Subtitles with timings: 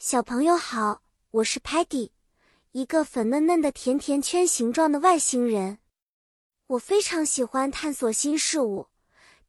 [0.00, 1.02] 小朋友好，
[1.32, 2.10] 我是 Peggy，
[2.70, 5.78] 一个粉嫩嫩的甜甜圈形状的外星人。
[6.68, 8.86] 我非常喜欢探索新事物，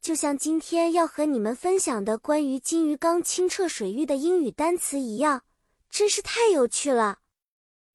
[0.00, 5.44] 就像今天要和你们分享的关于金鱼缸清澈水域的英语单词一样，
[5.88, 7.20] 真是太有趣了。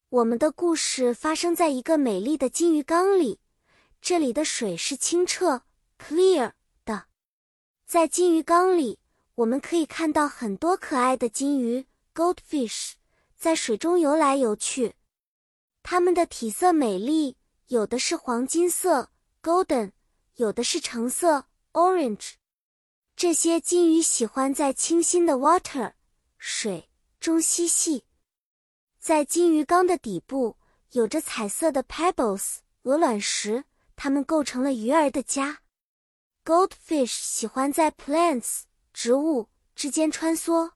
[0.08, 3.42] 我们的故事发生在一个美丽的金鱼缸里，
[4.00, 5.64] 这里的水是清澈
[6.00, 6.54] （clear）
[6.86, 7.08] 的。
[7.86, 9.00] 在金鱼缸里，
[9.36, 11.86] 我们可以看到很多可爱的金鱼。
[12.16, 12.94] Goldfish
[13.36, 14.96] 在水中游来游去，
[15.84, 17.36] 它们的体色美丽，
[17.68, 19.12] 有的是黄金色
[19.44, 19.92] （golden），
[20.36, 22.36] 有的是橙色 （orange）。
[23.18, 25.92] 这些金鱼喜欢在清新的 water
[26.38, 28.06] 水中嬉戏。
[28.98, 30.56] 在金鱼缸的底部
[30.92, 33.66] 有着彩色的 pebbles 鹅卵石，
[33.98, 35.60] 它们构成了鱼儿的家。
[36.46, 38.62] Goldfish 喜欢在 plants
[38.94, 40.75] 植物之间穿梭。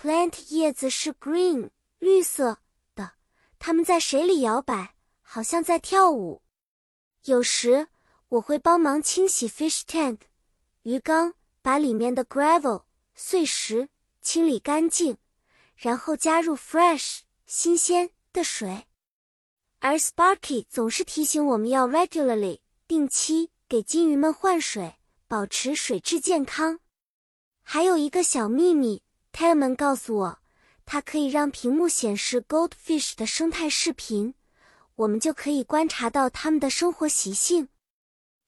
[0.00, 2.58] Plant 叶子是 green 绿色
[2.94, 3.14] 的，
[3.58, 6.40] 它们在水里摇摆，好像在跳舞。
[7.24, 7.88] 有时
[8.28, 10.18] 我会帮忙清洗 fish tank
[10.82, 12.84] 鱼缸，把里面的 gravel
[13.16, 13.88] 碎石
[14.20, 15.16] 清理干净，
[15.74, 18.86] 然后加入 fresh 新鲜的水。
[19.80, 24.94] 而 Sparky 总是提醒我们要 regularly 定期给金鱼们换水，
[25.26, 26.78] 保持水质健康。
[27.64, 29.02] 还有一个小秘密。
[29.32, 30.38] T e l m a n 告诉我，
[30.84, 34.34] 它可以让屏幕显示 goldfish 的生态视频，
[34.96, 37.68] 我们就可以观察到它们的生活习性。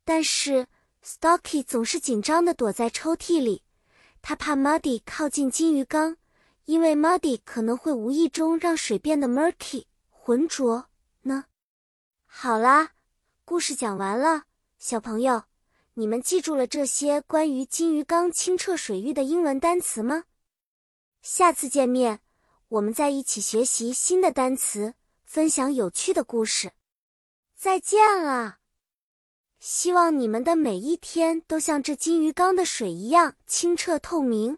[0.04, 0.66] 但是
[1.04, 3.62] Stocky 总是紧张地躲在抽屉里，
[4.20, 6.16] 他怕 Muddy 靠近金鱼缸，
[6.64, 10.86] 因为 Muddy 可能会无意中让水变得 murky 浑浊
[11.22, 11.44] 呢。
[12.26, 12.90] 好啦，
[13.44, 14.44] 故事讲完了，
[14.78, 15.44] 小朋友，
[15.94, 20.24] 你们记住了这些关于金鱼缸清澈水域的英文单词吗？
[21.22, 22.20] 下次见面，
[22.68, 26.72] 我们再一起学习新的单词，分享有趣的故事。
[27.54, 28.58] 再见了！
[29.58, 34.56] 希望你们的每一天都像这金鱼缸的水一样清澈透明。